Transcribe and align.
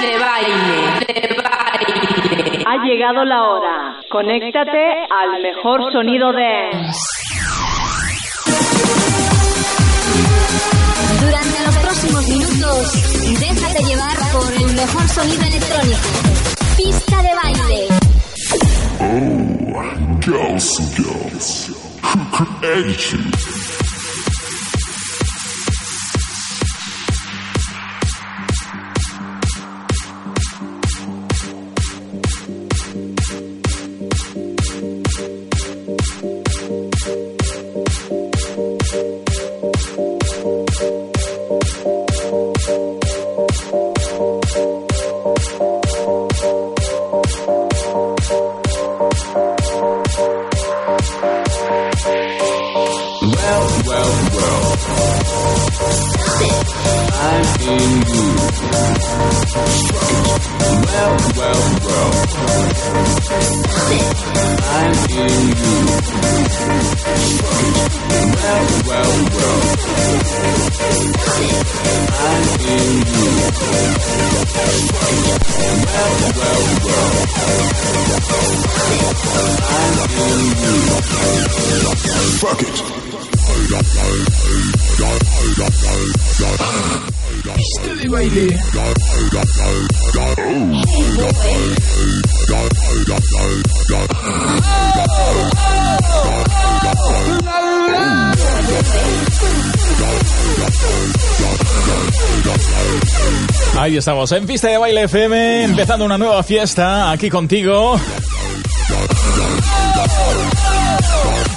de 0.00 0.18
baile, 0.18 1.06
de 1.06 1.36
baile. 1.42 2.64
Ha 2.66 2.76
llegado 2.84 3.24
la 3.24 3.42
hora. 3.42 4.00
Conéctate 4.10 5.06
al 5.10 5.42
mejor 5.42 5.92
sonido 5.92 6.32
de... 6.32 6.70
Durante 11.20 11.66
los 11.66 11.76
próximos 11.78 12.28
minutos, 12.28 12.92
déjate 13.40 13.82
llevar 13.84 14.16
por 14.32 14.52
el 14.52 14.74
mejor 14.74 15.08
sonido 15.08 15.42
electrónico. 15.42 16.08
Pista 16.76 17.22
de 17.22 17.34
baile. 17.42 17.88
Oh, 19.00 20.20
girls, 20.20 20.78
girls, 20.96 21.70
who 22.02 22.18
estamos, 104.24 104.32
en 104.32 104.46
Pista 104.46 104.68
de 104.68 104.78
Baile 104.78 105.02
FM, 105.04 105.64
empezando 105.64 106.04
una 106.04 106.18
nueva 106.18 106.42
fiesta 106.42 107.10
aquí 107.12 107.30
contigo. 107.30 108.00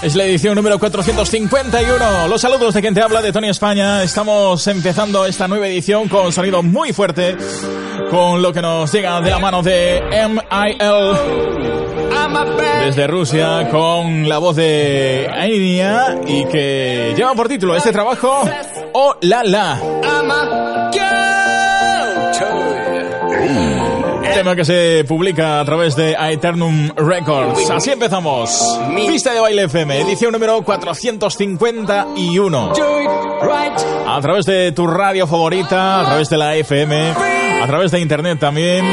Es 0.03 0.15
la 0.15 0.25
edición 0.25 0.55
número 0.55 0.77
451. 0.77 2.27
Los 2.27 2.41
saludos 2.41 2.73
de 2.73 2.81
quien 2.81 2.93
te 2.93 3.01
habla 3.01 3.21
de 3.21 3.31
Tony 3.31 3.49
España. 3.49 4.03
Estamos 4.03 4.67
empezando 4.67 5.25
esta 5.25 5.47
nueva 5.47 5.67
edición 5.67 6.07
con 6.07 6.31
sonido 6.31 6.61
muy 6.61 6.93
fuerte, 6.93 7.35
con 8.11 8.41
lo 8.41 8.53
que 8.53 8.61
nos 8.61 8.91
llega 8.91 9.21
de 9.21 9.31
la 9.31 9.39
mano 9.39 9.63
de 9.63 10.03
MIL 10.11 10.77
desde 12.85 13.07
Rusia, 13.07 13.69
con 13.71 14.29
la 14.29 14.37
voz 14.37 14.55
de 14.55 15.27
Ainia 15.33 16.19
y 16.27 16.45
que 16.45 17.13
lleva 17.15 17.33
por 17.33 17.47
título 17.47 17.75
este 17.75 17.91
trabajo, 17.91 18.43
Oh 18.93 19.15
La 19.21 19.43
La. 19.43 20.70
Que 24.41 24.65
se 24.65 25.05
publica 25.07 25.59
a 25.59 25.65
través 25.65 25.95
de 25.95 26.15
Aeternum 26.17 26.89
Records. 26.95 27.69
Así 27.69 27.91
empezamos. 27.91 28.79
Pista 28.95 29.33
de 29.33 29.39
Baile 29.39 29.65
FM, 29.65 30.01
edición 30.01 30.31
número 30.31 30.63
451. 30.63 32.73
A 34.07 34.19
través 34.19 34.45
de 34.45 34.71
tu 34.71 34.87
radio 34.87 35.27
favorita, 35.27 36.01
a 36.01 36.05
través 36.05 36.27
de 36.27 36.37
la 36.37 36.55
FM, 36.55 37.13
a 37.61 37.67
través 37.67 37.91
de 37.91 37.99
internet 37.99 38.39
también. 38.39 38.83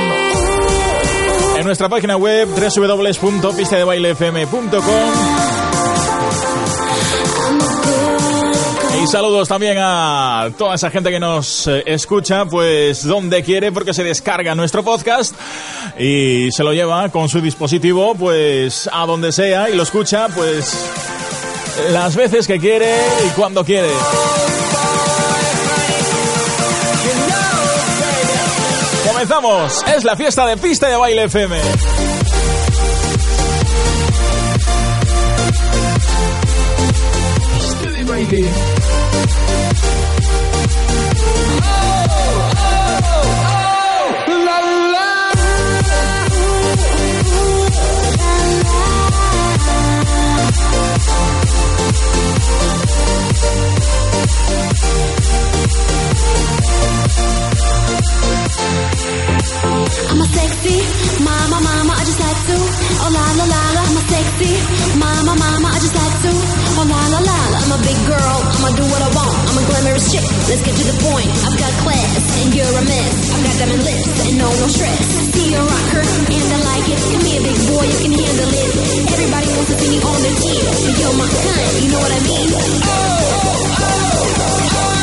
En 1.57 1.65
nuestra 1.65 1.89
página 1.89 2.19
web 2.19 2.47
www.pistadebailefm.com 2.49 5.38
Y 9.03 9.07
saludos 9.07 9.49
también 9.49 9.77
a 9.81 10.51
toda 10.59 10.75
esa 10.75 10.91
gente 10.91 11.11
que 11.11 11.21
nos 11.21 11.67
eh, 11.69 11.85
escucha, 11.87 12.45
pues 12.47 13.05
donde 13.05 13.43
quiere, 13.43 13.71
porque 13.71 13.95
se 13.95 14.03
descarga 14.03 14.55
nuestro 14.55 14.83
podcast 14.83 15.35
y 15.99 16.49
se 16.51 16.65
lo 16.65 16.73
lleva 16.73 17.09
con 17.11 17.29
su 17.29 17.41
dispositivo, 17.41 18.15
pues 18.17 18.89
a 18.93 19.07
donde 19.07 19.31
sea 19.31 19.71
y 19.71 19.77
lo 19.77 19.85
escucha, 19.85 20.29
pues 20.29 20.91
las 21.91 22.17
veces 22.17 22.47
que 22.47 22.59
quiere 22.59 22.93
y 23.27 23.31
cuando 23.31 23.65
quiere. 23.65 23.91
Comenzamos, 29.07 29.85
es 29.97 30.05
la 30.05 30.17
fiesta 30.17 30.47
de 30.47 30.57
pista 30.57 30.89
de 30.89 30.97
baile 30.97 31.25
FM. 31.25 31.57
Pista 37.63 37.91
de. 37.91 38.78
Oh 63.09 63.11
la 63.11 63.25
la 63.41 63.47
la 63.49 63.63
la, 63.73 63.83
I'm 63.89 63.97
a 63.97 64.03
sexy 64.05 64.53
mama, 65.01 65.33
mama, 65.33 65.69
I 65.73 65.81
just 65.81 65.97
like 65.97 66.17
to. 66.29 66.33
Oh 66.77 66.85
la 66.85 67.01
la 67.09 67.21
la 67.25 67.41
la, 67.57 67.57
I'm 67.57 67.73
a 67.73 67.81
big 67.81 67.97
girl, 68.05 68.37
I'ma 68.53 68.69
do 68.77 68.85
what 68.85 69.01
I 69.01 69.09
want. 69.17 69.33
I'm 69.49 69.57
a 69.57 69.65
glamorous 69.65 70.13
chick, 70.13 70.29
let's 70.45 70.61
get 70.61 70.77
to 70.77 70.85
the 70.93 70.99
point. 71.09 71.25
I've 71.41 71.57
got 71.57 71.73
class 71.89 72.21
and 72.45 72.53
you're 72.53 72.69
a 72.69 72.85
mess. 72.85 73.33
I've 73.33 73.45
got 73.49 73.55
diamond 73.65 73.81
lips 73.89 74.13
and 74.29 74.37
no 74.37 74.53
no 74.53 74.67
stress. 74.69 75.01
See 75.33 75.57
a 75.57 75.61
rocker 75.65 76.05
and 76.05 76.53
I 76.53 76.59
like 76.69 76.85
it. 76.85 77.01
Come 77.01 77.25
here, 77.25 77.43
big 77.49 77.59
boy, 77.73 77.85
you 77.89 77.97
can 77.97 78.13
handle 78.13 78.53
it. 78.53 78.69
Everybody 79.09 79.49
wants 79.57 79.69
to 79.73 79.77
see 79.81 79.89
me 79.89 79.99
on 80.05 80.19
their 80.21 80.37
team, 80.45 80.65
you're 81.01 81.17
my 81.17 81.29
kind, 81.33 81.73
you 81.81 81.89
know 81.89 82.03
what 82.05 82.13
I 82.13 82.21
mean? 82.29 82.49
Oh, 82.53 82.93
oh, 82.93 83.89
oh. 83.89 83.99
escuchando 84.69 84.98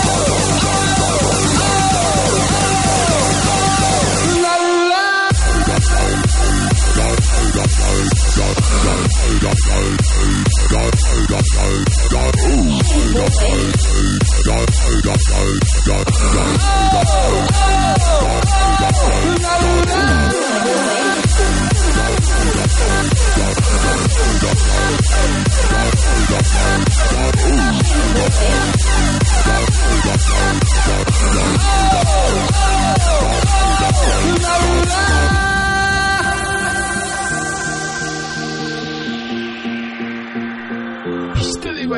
Oh! 35.08 35.45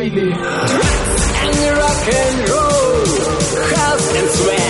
baby. 0.10 0.32
And 0.32 1.78
rock 1.78 2.14
and 2.14 2.50
roll, 2.50 3.06
house 3.76 4.16
and 4.16 4.30
sweat. 4.30 4.67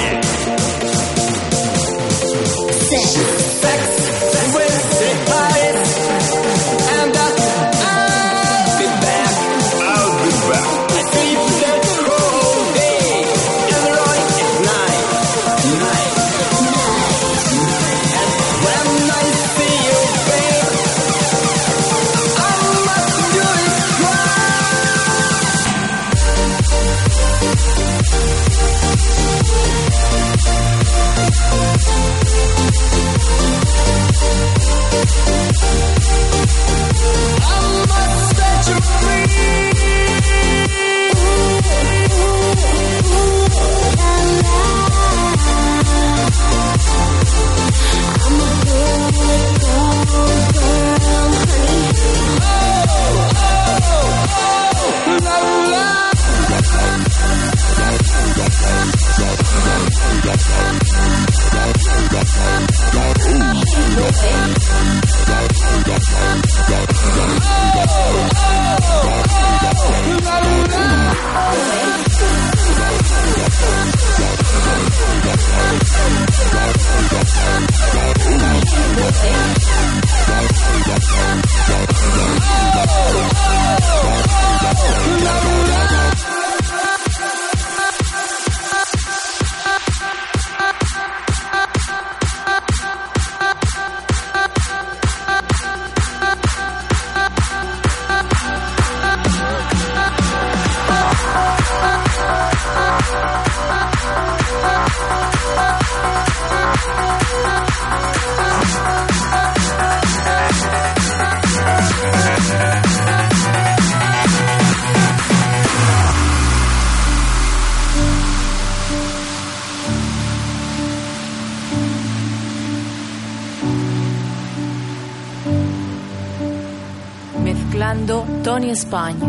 España. 128.77 129.27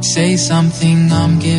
Say 0.00 0.36
something, 0.38 1.12
I'm 1.12 1.38
giving 1.38 1.57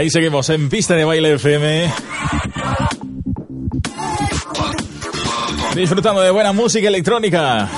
Ahí 0.00 0.08
seguimos 0.08 0.48
en 0.48 0.70
pista 0.70 0.94
de 0.94 1.04
baile 1.04 1.34
FM. 1.34 1.92
Disfrutando 5.74 6.22
de 6.22 6.30
buena 6.30 6.54
música 6.54 6.88
electrónica. 6.88 7.68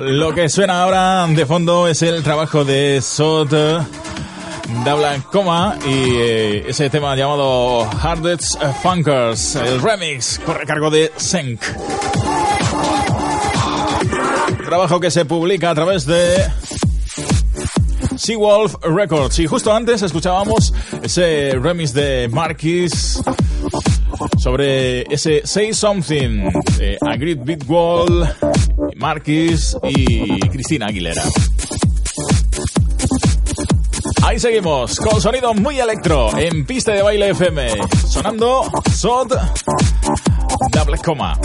Lo 0.00 0.34
que 0.34 0.48
suena 0.48 0.82
ahora 0.82 1.28
de 1.28 1.46
fondo 1.46 1.86
es 1.86 2.02
el 2.02 2.24
trabajo 2.24 2.64
de 2.64 3.00
Sot 3.00 3.52
Dabla 4.84 5.22
Coma 5.30 5.78
y 5.86 6.16
eh, 6.16 6.64
ese 6.66 6.90
tema 6.90 7.14
llamado 7.14 7.88
Hardest 7.88 8.60
Funkers, 8.82 9.54
el 9.54 9.80
remix, 9.80 10.40
corre 10.44 10.66
cargo 10.66 10.90
de 10.90 11.12
Senk. 11.14 11.62
Trabajo 14.64 14.98
que 14.98 15.12
se 15.12 15.24
publica 15.24 15.70
a 15.70 15.74
través 15.76 16.06
de 16.06 16.44
Seawolf 18.24 18.76
Records. 18.82 19.38
Y 19.38 19.46
justo 19.46 19.70
antes 19.70 20.00
escuchábamos 20.00 20.72
ese 21.02 21.58
remix 21.60 21.92
de 21.92 22.26
Marquis 22.32 23.22
sobre 24.38 25.02
ese 25.12 25.42
Say 25.44 25.74
Something 25.74 26.50
de 26.78 26.96
Agrid 27.02 27.40
Bitwall, 27.44 28.26
Marquis 28.96 29.76
y 29.82 30.40
Cristina 30.48 30.86
Aguilera. 30.86 31.22
Ahí 34.22 34.40
seguimos, 34.40 34.98
con 35.00 35.20
sonido 35.20 35.52
muy 35.52 35.78
electro, 35.78 36.34
en 36.38 36.64
pista 36.64 36.92
de 36.92 37.02
baile 37.02 37.28
FM, 37.28 37.68
sonando 38.08 38.62
Sod 38.90 39.34
Double 40.72 40.96
Coma. 41.04 41.38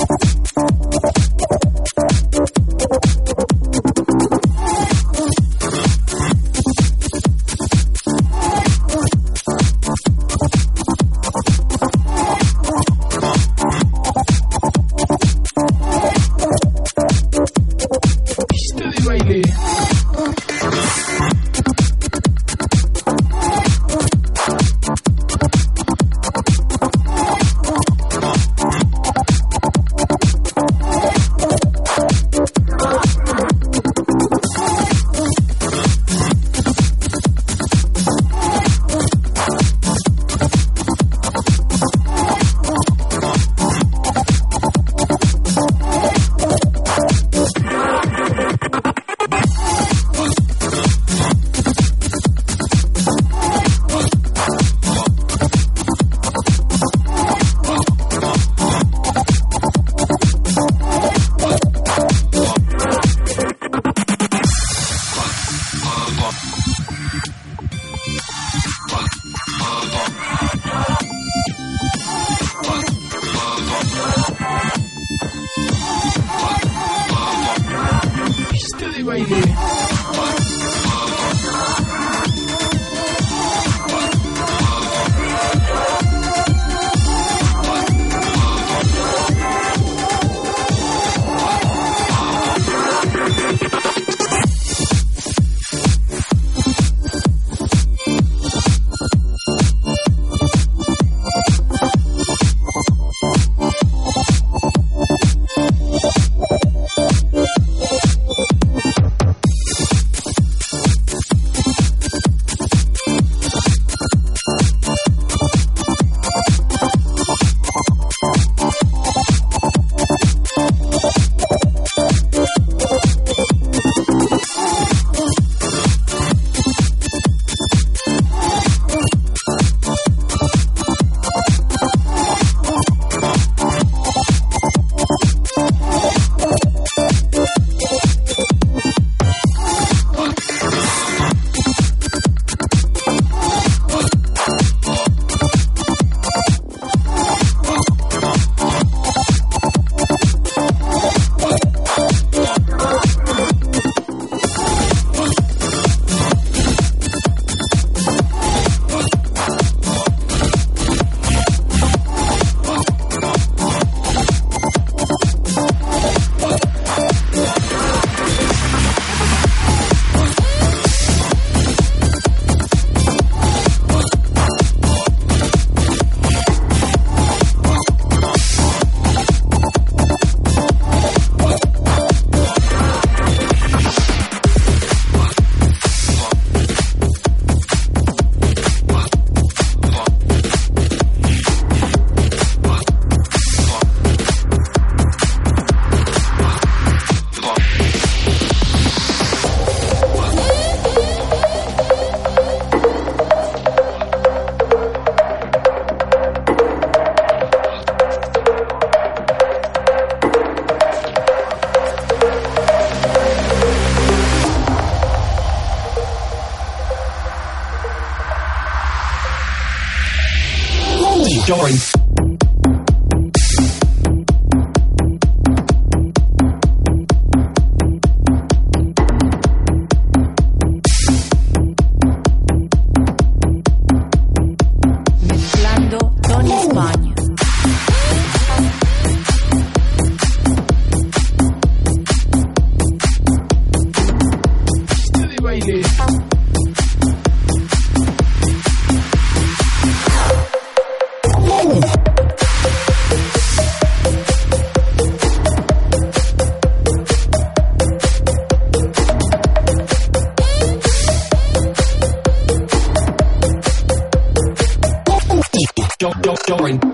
Join. 266.50 266.89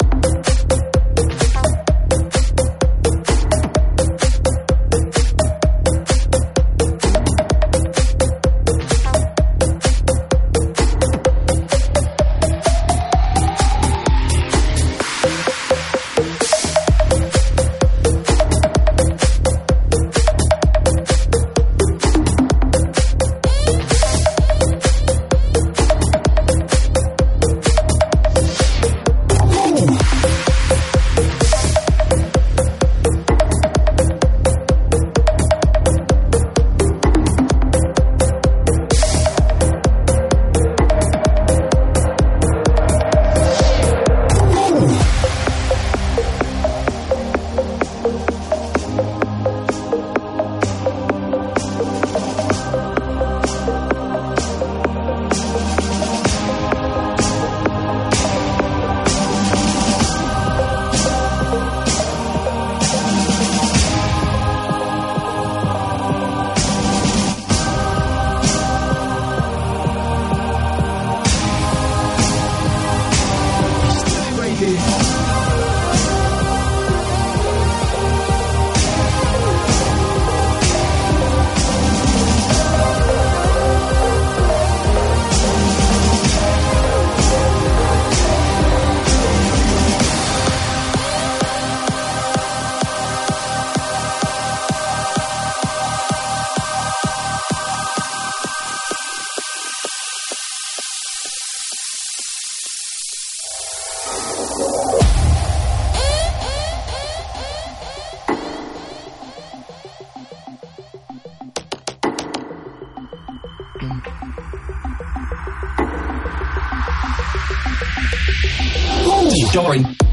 Oh, 119.08 119.30
Story. 119.50 120.05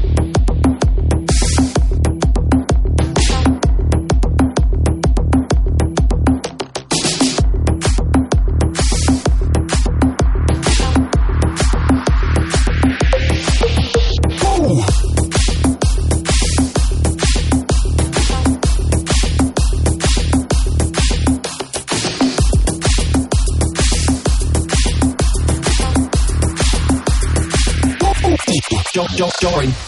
story. 29.43 29.82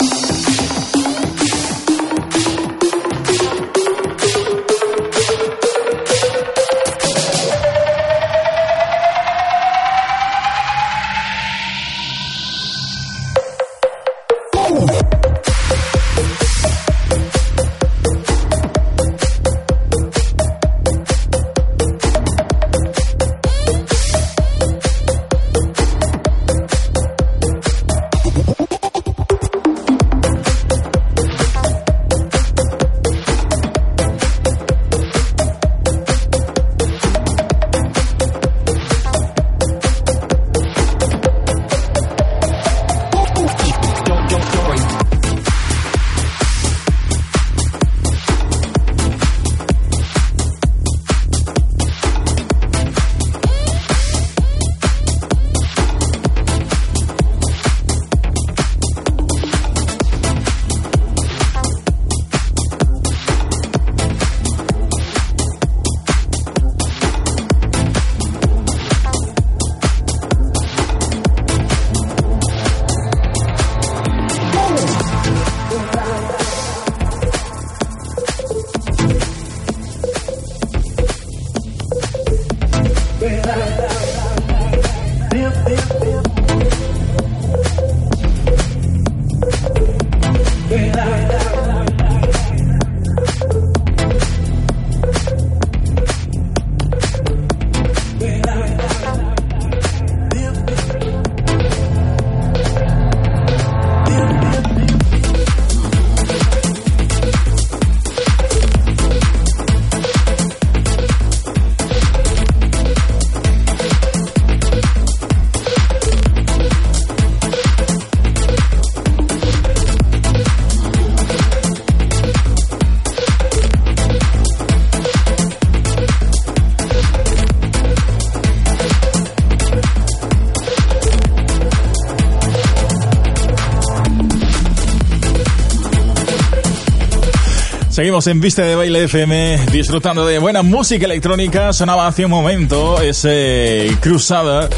Seguimos 138.25 138.27
en 138.27 138.41
Viste 138.41 138.61
de 138.63 138.75
Baile 138.75 139.03
FM 139.03 139.67
disfrutando 139.71 140.25
de 140.25 140.39
buena 140.39 140.63
música 140.63 141.05
electrónica. 141.05 141.73
Sonaba 141.73 142.07
hace 142.07 142.25
un 142.25 142.31
momento 142.31 142.99
ese 143.01 143.95
Crusader 144.01 144.69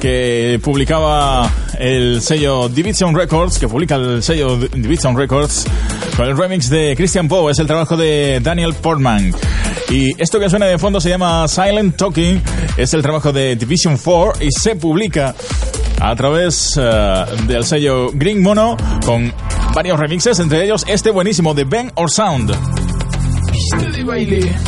que 0.00 0.58
publicaba 0.62 1.48
el 1.78 2.20
sello 2.22 2.68
Division 2.68 3.14
Records, 3.14 3.58
que 3.58 3.68
publica 3.68 3.94
el 3.96 4.22
sello 4.22 4.56
Division 4.56 5.16
Records, 5.16 5.66
con 6.16 6.26
el 6.26 6.36
remix 6.36 6.70
de 6.70 6.94
Christian 6.96 7.28
Poe, 7.28 7.52
es 7.52 7.58
el 7.58 7.66
trabajo 7.66 7.96
de 7.96 8.40
Daniel 8.42 8.74
Portman. 8.74 9.32
Y 9.90 10.20
esto 10.20 10.40
que 10.40 10.50
suena 10.50 10.66
de 10.66 10.78
fondo 10.78 11.00
se 11.00 11.10
llama 11.10 11.46
Silent 11.46 11.96
Talking, 11.96 12.42
es 12.76 12.94
el 12.94 13.02
trabajo 13.02 13.32
de 13.32 13.54
Division 13.56 13.96
4 13.96 14.44
y 14.44 14.50
se 14.50 14.76
publica 14.76 15.34
a 16.00 16.16
través 16.16 16.78
eh, 16.80 17.24
del 17.46 17.64
sello 17.64 18.10
Green 18.12 18.42
Mono 18.42 18.76
con 19.04 19.32
varios 19.74 19.98
remixes, 19.98 20.38
entre 20.40 20.64
ellos 20.64 20.84
este 20.88 21.10
buenísimo 21.10 21.54
de 21.54 21.64
Ben 21.64 21.92
or 21.94 22.10
Sound. 22.10 22.77
Pista 23.78 23.92
de 23.92 24.67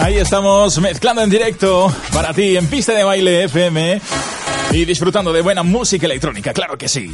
Ahí 0.00 0.18
estamos 0.18 0.78
mezclando 0.80 1.22
en 1.22 1.30
directo 1.30 1.90
para 2.12 2.34
ti 2.34 2.58
en 2.58 2.66
pista 2.66 2.92
de 2.92 3.04
baile 3.04 3.44
FM 3.44 4.00
y 4.72 4.84
disfrutando 4.84 5.32
de 5.32 5.40
buena 5.40 5.62
música 5.62 6.04
electrónica, 6.04 6.52
claro 6.52 6.76
que 6.76 6.88
sí. 6.88 7.10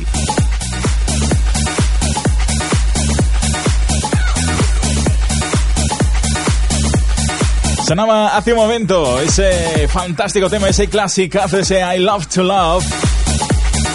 Sonaba 7.90 8.36
hace 8.36 8.52
un 8.52 8.60
momento 8.60 9.20
ese 9.20 9.88
fantástico 9.88 10.48
tema, 10.48 10.68
ese 10.68 10.86
clásico, 10.86 11.40
ese 11.40 11.80
I 11.80 11.98
Love 11.98 12.28
to 12.28 12.44
Love 12.44 12.84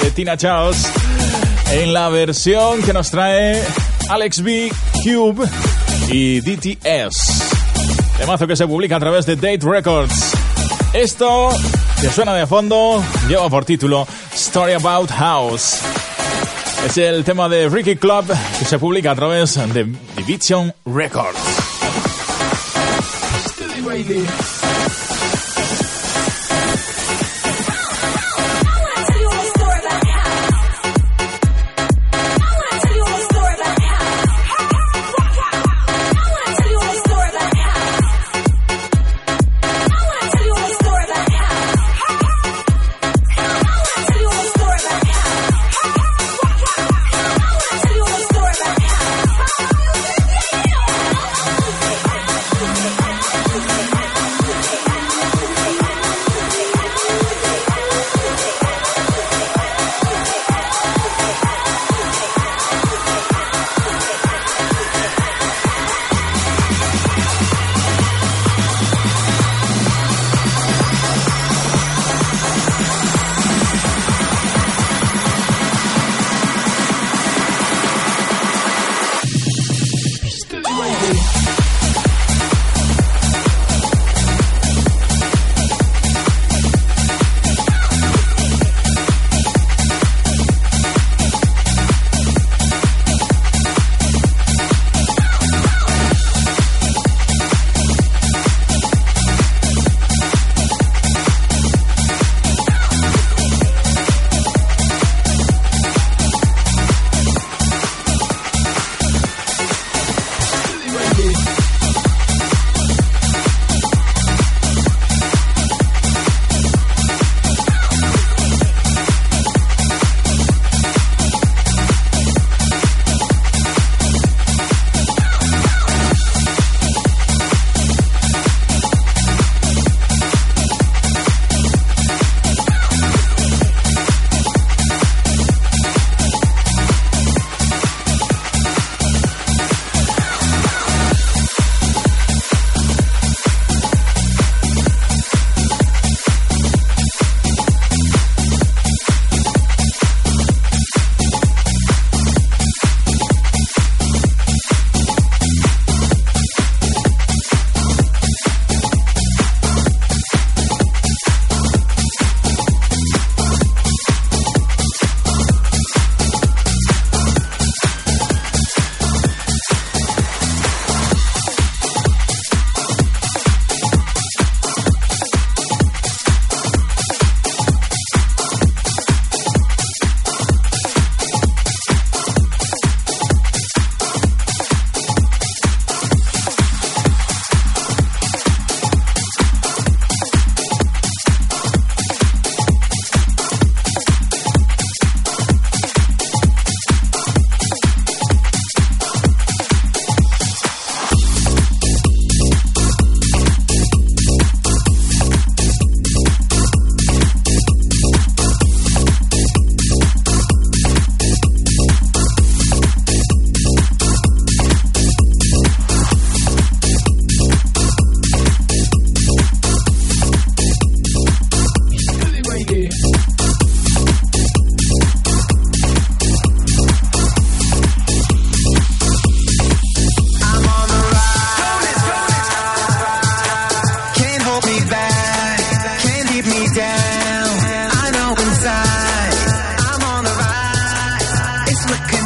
de 0.02 0.12
Tina 0.12 0.36
Charles 0.36 0.92
en 1.72 1.94
la 1.94 2.10
versión 2.10 2.84
que 2.84 2.92
nos 2.92 3.10
trae 3.10 3.64
Alex 4.10 4.42
B, 4.42 4.70
Cube 5.02 5.48
y 6.12 6.42
DTS. 6.42 7.44
Temazo 8.18 8.46
que 8.46 8.58
se 8.58 8.68
publica 8.68 8.98
a 8.98 9.00
través 9.00 9.26
de 9.26 9.38
Date 9.38 9.62
Records. 9.62 10.34
Esto 10.92 11.52
que 12.02 12.10
suena 12.10 12.34
de 12.34 12.46
fondo 12.48 13.02
lleva 13.30 13.50
por 13.50 13.64
título 13.64 14.06
Story 14.34 14.74
About 14.74 15.10
House. 15.12 15.80
Es 16.86 16.98
el 16.98 17.24
tema 17.24 17.48
de 17.48 17.70
Ricky 17.70 17.96
Club 17.96 18.26
que 18.60 18.66
se 18.66 18.78
publica 18.78 19.12
a 19.12 19.16
través 19.16 19.56
de 19.74 19.86
Division 20.18 20.74
Records. 20.86 21.65
vai 23.86 24.02
ver. 24.02 25.05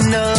know. 0.10 0.39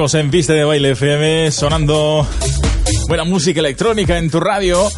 Seguimos 0.00 0.14
en 0.14 0.30
Pista 0.30 0.54
de 0.54 0.64
Baile 0.64 0.92
FM, 0.92 1.50
sonando 1.50 2.26
buena 3.06 3.24
música 3.24 3.60
electrónica 3.60 4.16
en 4.16 4.30
tu 4.30 4.40
radio. 4.40 4.88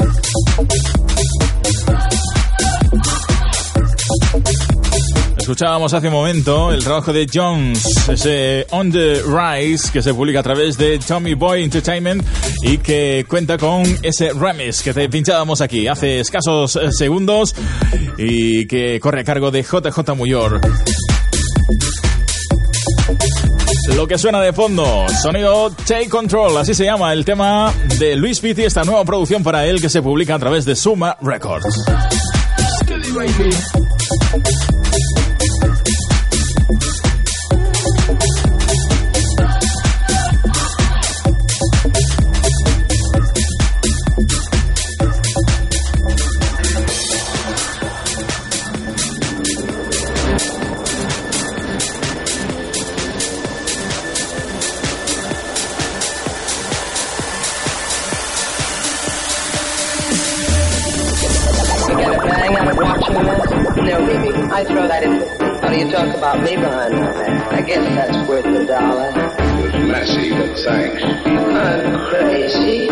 Escuchábamos 5.37 5.93
hace 5.93 6.07
un 6.07 6.13
momento 6.13 6.71
el 6.71 6.85
trabajo 6.85 7.13
de 7.13 7.27
Jones, 7.35 7.85
ese 8.11 8.65
On 8.71 8.93
the 8.93 9.21
Rise, 9.27 9.91
que 9.93 10.03
se 10.03 10.15
publica 10.15 10.39
a 10.39 10.45
través 10.45 10.79
de 10.79 11.01
Tommy 11.01 11.35
Boy 11.35 11.65
Entertainment 11.65 12.25
y 12.63 12.79
que 12.79 13.25
cuenta 13.27 13.59
con 13.59 13.83
ese 14.05 14.33
remix 14.33 14.83
que 14.83 14.95
te 14.95 15.09
pinchábamos 15.09 15.61
aquí 15.63 15.89
hace 15.89 16.21
escasos 16.21 16.77
eh, 16.77 16.93
segundos 16.93 17.57
y 18.17 18.67
que 18.67 19.01
corre 19.01 19.23
a 19.23 19.25
cargo 19.25 19.51
de 19.51 19.65
JJ 19.65 20.15
Muyor. 20.15 20.61
Lo 24.03 24.09
que 24.09 24.19
suena 24.19 24.41
de 24.41 24.53
fondo, 24.53 25.07
sonido 25.23 25.71
Take 25.71 26.09
Control, 26.09 26.57
así 26.57 26.75
se 26.75 26.85
llama 26.85 27.13
el 27.13 27.25
tema 27.25 27.73
de 28.01 28.17
Luis 28.17 28.41
Pitti, 28.41 28.65
esta 28.65 28.83
nueva 28.83 29.05
producción 29.05 29.45
para 29.45 29.65
él 29.65 29.81
que 29.81 29.89
se 29.89 30.03
publica 30.03 30.35
a 30.35 30.41
través 30.41 30.65
de 30.65 30.75
Suma 30.75 31.17
Records. 31.21 31.85
You 65.83 65.91
talk 65.91 66.15
about 66.15 66.41
me 66.43 66.57
behind 66.57 66.95
my 66.95 67.13
back? 67.13 67.53
I 67.53 67.61
guess 67.63 67.95
that's 67.95 68.29
worth 68.29 68.45
a 68.47 68.67
dollar. 68.67 69.09
It 69.09 69.63
was 69.63 69.73
messy, 69.89 70.31
but 70.31 70.59
thanks. 70.59 71.03
I'm 71.03 72.09
crazy. 72.09 72.89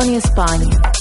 Mezclando 0.00 0.02
Tony 0.02 0.16
España. 0.16 0.99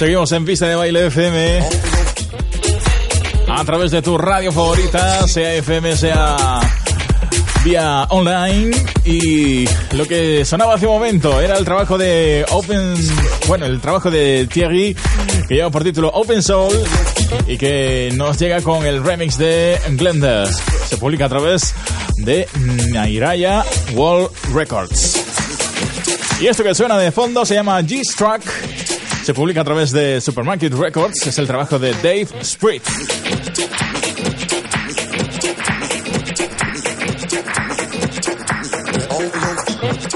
Seguimos 0.00 0.32
en 0.32 0.46
Pista 0.46 0.66
de 0.66 0.76
Baile 0.76 1.08
FM. 1.08 1.60
A 3.48 3.64
través 3.66 3.90
de 3.90 4.00
tu 4.00 4.16
radio 4.16 4.50
favorita, 4.50 5.28
sea 5.28 5.56
FM, 5.56 5.94
sea 5.94 6.58
vía 7.62 8.06
online. 8.08 8.74
Y 9.04 9.66
lo 9.92 10.08
que 10.08 10.46
sonaba 10.46 10.76
hace 10.76 10.86
un 10.86 10.94
momento 10.94 11.38
era 11.42 11.58
el 11.58 11.66
trabajo 11.66 11.98
de 11.98 12.46
Open. 12.48 12.94
Bueno, 13.46 13.66
el 13.66 13.78
trabajo 13.82 14.10
de 14.10 14.48
Thierry, 14.50 14.96
que 15.46 15.56
lleva 15.56 15.68
por 15.68 15.84
título 15.84 16.08
Open 16.08 16.42
Soul. 16.42 16.72
Y 17.46 17.58
que 17.58 18.10
nos 18.14 18.38
llega 18.38 18.62
con 18.62 18.86
el 18.86 19.04
remix 19.04 19.36
de 19.36 19.78
Glenda. 19.90 20.46
Se 20.46 20.96
publica 20.96 21.26
a 21.26 21.28
través 21.28 21.74
de 22.16 22.48
Nairaya 22.90 23.66
World 23.92 24.30
Records. 24.54 25.30
Y 26.40 26.46
esto 26.46 26.64
que 26.64 26.74
suena 26.74 26.96
de 26.96 27.12
fondo 27.12 27.44
se 27.44 27.54
llama 27.54 27.78
G-Struck. 27.82 28.40
Se 29.22 29.34
publica 29.34 29.60
a 29.60 29.64
través 29.64 29.90
de 29.92 30.20
Supermarket 30.20 30.72
Records. 30.72 31.26
Es 31.26 31.38
el 31.38 31.46
trabajo 31.46 31.78
de 31.78 31.92
Dave 31.92 32.28
Spritz. 32.42 32.88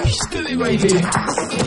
Este 0.05 1.64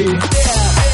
Yeah. 0.00 0.89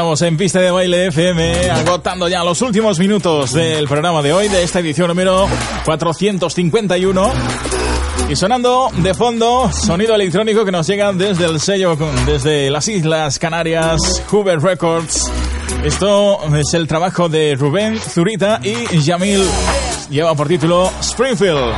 Estamos 0.00 0.22
en 0.22 0.36
Pista 0.38 0.60
de 0.60 0.70
Baile 0.70 1.08
FM, 1.08 1.70
agotando 1.72 2.26
ya 2.26 2.42
los 2.42 2.62
últimos 2.62 2.98
minutos 2.98 3.52
del 3.52 3.86
programa 3.86 4.22
de 4.22 4.32
hoy, 4.32 4.48
de 4.48 4.62
esta 4.62 4.78
edición 4.78 5.08
número 5.08 5.46
451. 5.84 7.32
Y 8.30 8.34
sonando 8.34 8.88
de 8.96 9.12
fondo, 9.12 9.70
sonido 9.70 10.14
electrónico 10.14 10.64
que 10.64 10.72
nos 10.72 10.86
llega 10.86 11.12
desde 11.12 11.44
el 11.44 11.60
sello, 11.60 11.98
desde 12.24 12.70
las 12.70 12.88
Islas 12.88 13.38
Canarias, 13.38 14.22
Hoover 14.30 14.62
Records. 14.62 15.30
Esto 15.84 16.38
es 16.56 16.72
el 16.72 16.88
trabajo 16.88 17.28
de 17.28 17.54
Rubén 17.54 17.98
Zurita 17.98 18.58
y 18.62 19.02
Yamil. 19.02 19.44
Lleva 20.08 20.34
por 20.34 20.48
título 20.48 20.90
Springfield. 21.02 21.74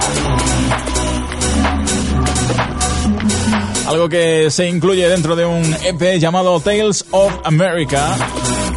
Algo 3.92 4.08
que 4.08 4.50
se 4.50 4.66
incluye 4.68 5.06
dentro 5.08 5.36
de 5.36 5.44
un 5.44 5.62
EP 5.84 6.18
llamado 6.18 6.58
Tales 6.60 7.04
of 7.10 7.32
America. 7.44 8.16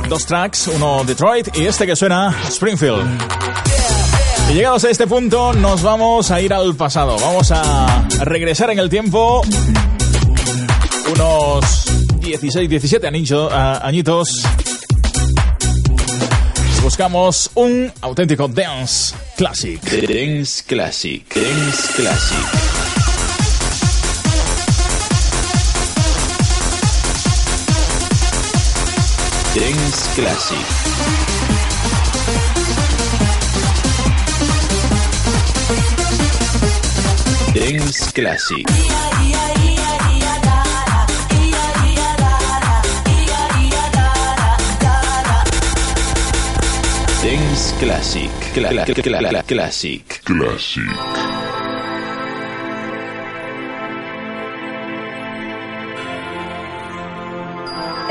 Dos 0.09 0.25
tracks, 0.25 0.67
uno 0.67 1.03
Detroit 1.05 1.47
y 1.57 1.65
este 1.65 1.85
que 1.85 1.95
suena 1.95 2.35
Springfield. 2.49 3.21
Y 4.51 4.53
llegados 4.55 4.83
a 4.83 4.89
este 4.89 5.07
punto, 5.07 5.53
nos 5.53 5.81
vamos 5.81 6.31
a 6.31 6.41
ir 6.41 6.53
al 6.53 6.75
pasado. 6.75 7.17
Vamos 7.19 7.49
a 7.51 8.05
regresar 8.23 8.69
en 8.71 8.79
el 8.79 8.89
tiempo 8.89 9.41
unos 11.13 11.85
16, 12.19 12.69
17 12.69 13.07
anillo- 13.07 13.49
a- 13.51 13.77
añitos. 13.87 14.43
Buscamos 16.83 17.49
un 17.55 17.91
auténtico 18.01 18.47
dance 18.47 19.15
classic. 19.37 19.81
Dance 19.81 20.63
Classic. 20.67 21.25
Dance 21.33 21.93
Classic. 21.95 22.64
Dance 29.55 30.13
Classic. 30.15 31.75
Dance 37.53 38.11
Classic. 38.11 38.65
Dance 47.21 47.73
Classic. 47.79 48.29
Cla- 48.53 48.69
cla- 48.69 48.85
cla- 48.85 49.19
cla- 49.29 49.43
Classic. 49.43 50.21
Classic. 50.23 51.34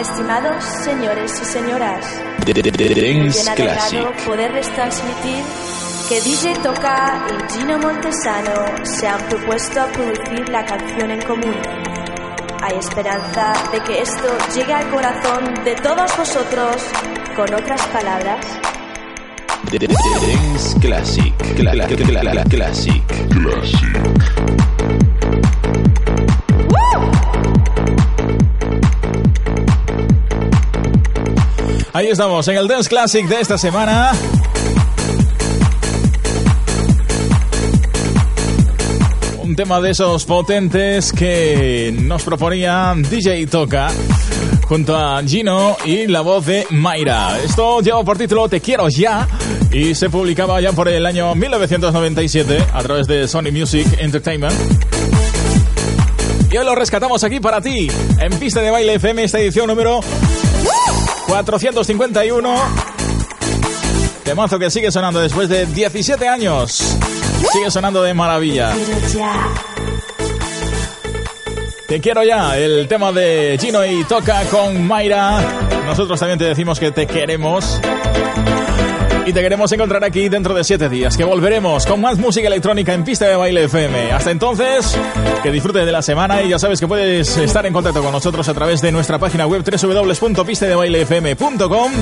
Estimados 0.09 0.63
señores 0.85 1.33
y 1.41 1.45
señoras, 1.47 2.05
Dance 2.47 3.55
Classic. 3.55 4.25
poderles 4.27 4.69
transmitir 4.75 5.43
que 6.11 6.21
DJ 6.21 6.55
Toca 6.63 7.27
y 7.31 7.53
Gino 7.53 7.79
Montesano 7.79 8.53
se 8.85 9.09
han 9.09 9.19
propuesto 9.29 9.81
a 9.81 9.87
producir 9.87 10.47
la 10.51 10.65
canción 10.67 11.11
en 11.11 11.23
común. 11.23 11.57
Hay 12.63 12.79
esperanza 12.79 13.55
de 13.73 13.81
que 13.81 14.03
esto 14.03 14.29
llegue 14.55 14.75
al 14.75 14.91
corazón 14.91 15.55
de 15.65 15.75
todos 15.77 16.17
vosotros 16.19 16.77
con 17.35 17.55
otras 17.55 17.81
palabras. 17.89 18.47
Dance 19.73 20.79
Classic. 20.81 21.35
Cla- 21.57 21.73
cla- 21.73 21.87
cla- 21.89 22.21
cla- 22.21 22.45
Classic. 22.51 23.03
Classic. 23.31 24.95
Ahí 31.97 32.09
estamos, 32.09 32.49
en 32.49 32.57
el 32.57 32.67
Dance 32.67 32.89
Classic 32.89 33.25
de 33.29 33.41
esta 33.41 33.57
semana. 33.57 34.11
Un 39.41 39.55
tema 39.55 39.81
de 39.81 39.91
esos 39.91 40.25
potentes 40.25 41.13
que 41.13 41.95
nos 41.97 42.25
proponía 42.25 42.93
DJ 42.97 43.47
Toca 43.47 43.93
junto 44.67 44.97
a 44.97 45.23
Gino 45.23 45.77
y 45.85 46.09
la 46.09 46.23
voz 46.23 46.47
de 46.47 46.67
Mayra. 46.71 47.39
Esto 47.45 47.81
lleva 47.81 48.03
por 48.03 48.19
título 48.19 48.49
Te 48.49 48.61
quiero 48.61 48.89
ya 48.89 49.29
y 49.71 49.95
se 49.95 50.11
publicaba 50.11 50.61
ya 50.61 50.73
por 50.73 50.89
el 50.89 51.07
año 51.07 51.33
1997 51.37 52.67
a 52.73 52.83
través 52.83 53.07
de 53.07 53.29
Sony 53.29 53.53
Music 53.53 53.87
Entertainment. 54.01 54.53
Y 56.51 56.57
hoy 56.57 56.65
lo 56.65 56.75
rescatamos 56.75 57.23
aquí 57.23 57.39
para 57.39 57.61
ti 57.61 57.87
en 58.19 58.37
Pista 58.41 58.61
de 58.61 58.73
Baile 58.73 58.95
FM, 58.95 59.23
esta 59.23 59.39
edición 59.39 59.69
número 59.69 60.01
451. 61.27 62.55
Temazo 64.25 64.59
que 64.59 64.71
sigue 64.71 64.91
sonando 64.91 65.21
después 65.21 65.49
de 65.49 65.67
17 65.67 66.29
años. 66.29 66.97
Sigue 67.53 67.71
sonando 67.71 68.03
de 68.03 68.15
maravilla. 68.15 68.73
Te 71.87 72.01
quiero 72.01 72.25
ya, 72.25 72.57
el 72.57 72.89
tema 72.89 73.13
de 73.13 73.59
Gino 73.61 73.85
y 73.85 74.05
Toca 74.05 74.43
con 74.51 74.87
Mayra. 74.87 75.41
Nosotros 75.85 76.19
también 76.19 76.39
te 76.39 76.47
decimos 76.47 76.81
que 76.81 76.91
te 76.91 77.07
queremos. 77.07 77.81
Y 79.27 79.33
te 79.33 79.41
queremos 79.41 79.73
encontrar 79.73 80.05
aquí 80.05 80.29
dentro 80.29 80.53
de 80.55 80.63
7 80.65 80.91
días, 80.91 81.17
que 81.17 81.25
volveremos 81.25 81.87
con 81.87 81.99
más 82.01 82.19
música 82.19 82.47
electrónica 82.47 82.93
en 82.93 83.05
Pista 83.05 83.27
de 83.27 83.37
Baile 83.37 83.65
FM. 83.65 84.13
Hasta 84.13 84.31
entonces, 84.31 84.95
que 85.43 85.51
disfrutes 85.51 85.87
de 85.87 85.93
la 85.93 86.03
semana 86.03 86.43
y 86.43 86.51
ya 86.51 86.59
sabes 86.59 86.79
que 86.79 86.87
puedes 86.87 87.39
estar 87.39 87.65
en 87.65 87.73
contacto 87.73 88.03
con 88.03 88.13
nosotros 88.13 88.47
a 88.49 88.55
través 88.55 88.83
de 88.83 88.93
nuestra 88.93 89.19
página 89.19 89.47
web 89.47 89.65
www.pistedebailefm.com 89.65 91.93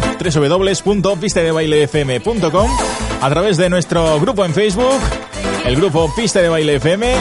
www.pistedebailefm.com 0.85 2.71
a 3.21 3.31
través 3.31 3.57
de 3.57 3.71
nuestro 3.71 4.19
grupo 4.19 4.45
en 4.45 4.53
Facebook, 4.53 4.99
el 5.65 5.77
grupo 5.77 6.13
Pista 6.17 6.43
de 6.43 6.49
Baile 6.49 6.75
FM 6.75 7.15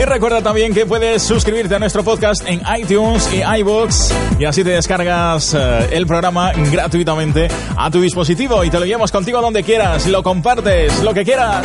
y 0.00 0.04
recuerda 0.04 0.40
también 0.42 0.72
que 0.72 0.86
puedes 0.86 1.22
suscribirte 1.22 1.74
a 1.74 1.78
nuestro 1.78 2.04
podcast 2.04 2.42
en 2.46 2.62
iTunes 2.78 3.28
y 3.32 3.42
iBooks 3.60 4.14
y 4.38 4.44
así 4.44 4.62
te 4.62 4.70
descargas 4.70 5.54
eh, 5.54 5.88
el 5.92 6.06
programa 6.06 6.52
gratuitamente 6.52 7.48
a 7.76 7.90
tu 7.90 8.00
dispositivo 8.00 8.62
y 8.64 8.70
te 8.70 8.78
lo 8.78 8.86
llevas 8.86 9.10
contigo 9.10 9.40
donde 9.40 9.62
quieras, 9.64 10.06
lo 10.06 10.22
compartes, 10.22 11.02
lo 11.02 11.12
que 11.12 11.24
quieras. 11.24 11.64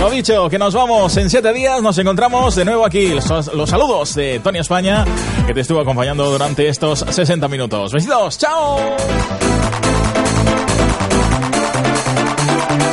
Lo 0.00 0.10
dicho, 0.10 0.48
que 0.48 0.58
nos 0.58 0.74
vamos 0.74 1.16
en 1.16 1.30
siete 1.30 1.52
días, 1.52 1.80
nos 1.80 1.96
encontramos 1.98 2.56
de 2.56 2.64
nuevo 2.64 2.84
aquí. 2.84 3.08
Los, 3.08 3.52
los 3.54 3.70
saludos 3.70 4.14
de 4.16 4.40
Tony 4.40 4.58
España, 4.58 5.04
que 5.46 5.54
te 5.54 5.60
estuvo 5.60 5.80
acompañando 5.80 6.28
durante 6.30 6.66
estos 6.68 7.00
60 7.08 7.46
minutos. 7.46 7.92
Besitos, 7.92 8.36
chao. 8.38 8.80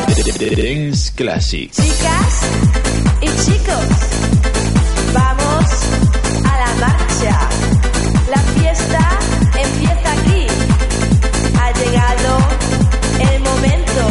De- 0.08 0.34
de- 0.46 0.56
de- 0.56 0.86
Dance 0.86 1.12
Classic. 1.16 1.72
Chicas 1.72 2.69
chicos, 3.46 3.88
vamos 5.14 5.66
a 6.46 6.58
la 6.58 6.72
marcha. 6.88 7.50
La 8.30 8.42
fiesta 8.56 9.20
empieza 9.56 10.12
aquí. 10.14 10.48
Ha 11.60 11.72
llegado 11.80 12.38
el 13.32 13.40
momento. 13.42 14.04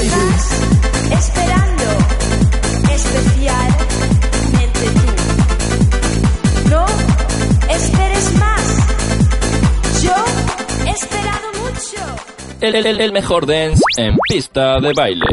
Estás 0.00 0.44
esperando 1.10 1.88
especialmente 2.94 4.84
tú. 4.94 6.70
No 6.70 6.86
esperes 7.68 8.32
más. 8.38 8.64
Yo 10.02 10.14
he 10.86 10.90
esperado 10.90 11.48
mucho. 11.62 12.02
El, 12.60 12.74
el- 12.86 13.00
el 13.00 13.12
mejor 13.12 13.46
dance 13.46 13.82
en 13.98 14.16
pista 14.28 14.78
de 14.80 14.92
baile. 14.94 15.26